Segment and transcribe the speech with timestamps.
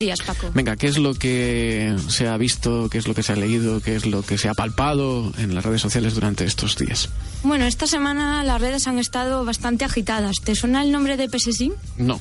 [0.00, 0.52] días, Paco.
[0.54, 3.80] Venga, ¿qué es lo que se ha visto, qué es lo que se ha leído,
[3.80, 7.08] qué es lo que se ha palpado en las redes sociales durante estos días?
[7.42, 10.36] Bueno, esta semana las redes han estado bastante agitadas.
[10.44, 11.72] ¿Te suena el nombre de Pesesín?
[11.96, 12.20] No.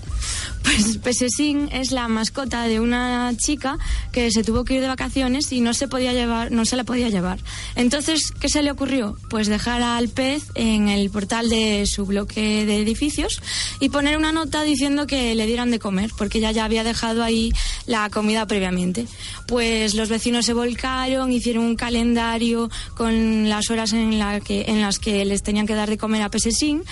[0.63, 3.77] Pues Pesesín es la mascota de una chica
[4.11, 6.83] que se tuvo que ir de vacaciones y no se podía llevar, no se la
[6.83, 7.37] podía llevar.
[7.75, 9.17] Entonces, ¿qué se le ocurrió?
[9.29, 13.39] Pues dejar al pez en el portal de su bloque de edificios
[13.79, 17.23] y poner una nota diciendo que le dieran de comer, porque ella ya había dejado
[17.23, 17.53] ahí
[17.85, 19.07] la comida previamente.
[19.47, 24.81] Pues los vecinos se volcaron, hicieron un calendario con las horas en, la que, en
[24.81, 26.83] las que les tenían que dar de comer a Pesesín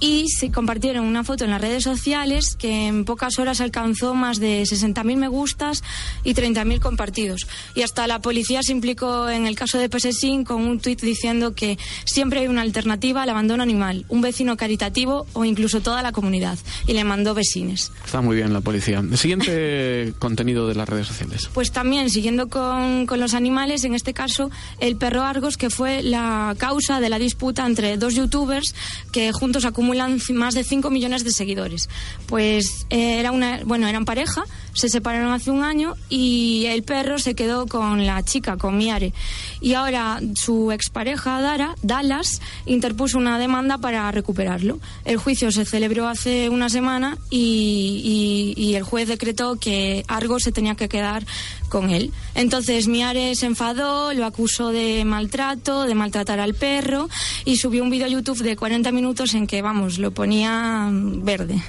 [0.00, 4.38] y se compartieron una foto en las redes sociales que en pocas horas alcanzó más
[4.38, 5.82] de 60.000 me gustas
[6.24, 7.46] y 30.000 compartidos.
[7.74, 11.54] Y hasta la policía se implicó en el caso de Pesesín con un tuit diciendo
[11.54, 16.12] que siempre hay una alternativa al abandono animal, un vecino caritativo o incluso toda la
[16.12, 16.58] comunidad.
[16.86, 17.92] Y le mandó vecines.
[18.04, 18.98] Está muy bien la policía.
[18.98, 21.48] El siguiente contenido de las redes sociales.
[21.54, 26.02] Pues también, siguiendo con, con los animales, en este caso, el perro Argos, que fue
[26.02, 28.74] la causa de la disputa entre dos youtubers
[29.12, 31.88] que juntos acumulan más de 5 millones de seguidores.
[32.26, 34.44] Pues eh, era una, bueno, eran pareja,
[34.74, 39.12] se separaron hace un año y el perro se quedó con la chica, con Miare.
[39.60, 44.78] Y ahora su expareja, Dara, Dallas, interpuso una demanda para recuperarlo.
[45.04, 50.74] El juicio se celebró hace una semana y, el juez decretó que Argo se tenía
[50.74, 51.24] que quedar
[51.68, 52.12] con él.
[52.34, 57.08] Entonces Miare se enfadó, lo acusó de maltrato, de maltratar al perro
[57.44, 61.62] y subió un vídeo a YouTube de 40 minutos en que, vamos, lo ponía verde.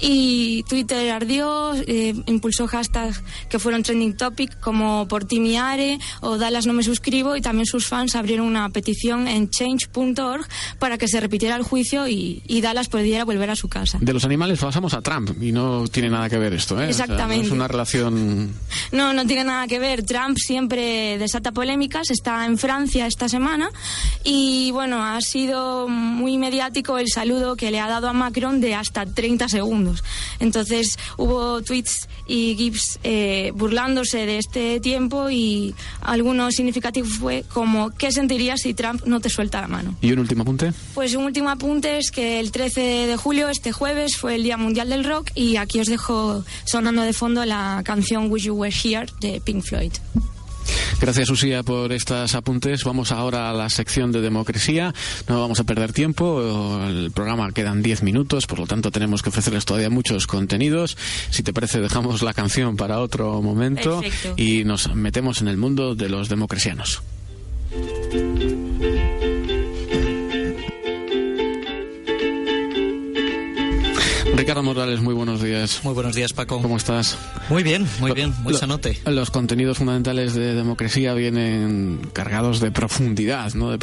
[0.00, 6.38] Y Twitter ardió, eh, impulsó hashtags que fueron trending topic como por ti Miare o
[6.38, 10.46] Dallas no me suscribo y también sus fans abrieron una petición en change.org
[10.78, 13.98] para que se repitiera el juicio y, y, Dallas pudiera volver a su casa.
[14.00, 16.88] De los animales pasamos a Trump y no tiene nada que ver esto, ¿eh?
[16.88, 17.24] Exactamente.
[17.24, 18.52] O sea, no es una relación...
[18.92, 20.04] No, no tiene nada que ver.
[20.04, 23.70] Trump siempre desata polémicas, está en Francia esta semana
[24.24, 28.74] y bueno, ha sido muy mediático el saludo que le ha dado a Macron de
[28.74, 30.04] hasta 30 segundos.
[30.40, 37.90] Entonces hubo tweets y GIFs eh, burlándose de este tiempo y alguno significativo fue como
[37.90, 39.94] ¿qué sentirías si Trump no te suelta la mano?
[40.00, 40.72] ¿Y un último apunte?
[40.94, 44.56] Pues un último apunte es que el 13 de julio, este jueves, fue el Día
[44.56, 48.74] Mundial del Rock y aquí os dejo sonando de fondo la canción Wish You Were
[48.74, 49.92] Here de Pink Floyd.
[51.00, 52.82] Gracias, Usía, por estos apuntes.
[52.84, 54.94] Vamos ahora a la sección de democracia.
[55.28, 56.80] No vamos a perder tiempo.
[56.88, 60.96] El programa quedan 10 minutos, por lo tanto tenemos que ofrecerles todavía muchos contenidos.
[61.30, 64.34] Si te parece, dejamos la canción para otro momento Perfecto.
[64.36, 67.02] y nos metemos en el mundo de los democracianos.
[74.36, 75.80] Ricardo Morales, muy buenos días.
[75.82, 76.60] Muy buenos días, Paco.
[76.60, 77.16] ¿Cómo estás?
[77.48, 78.98] Muy bien, muy bien, muy Lo- sanote.
[79.06, 83.70] Los contenidos fundamentales de democracia vienen cargados de profundidad, ¿no?
[83.70, 83.74] De